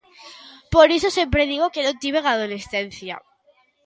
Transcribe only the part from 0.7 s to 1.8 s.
Por iso sempre digo